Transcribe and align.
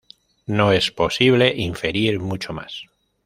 No 0.47 0.71
es 0.71 0.89
posible 0.89 1.53
inferir 1.55 2.19
mucho 2.19 2.53
más. 2.53 2.87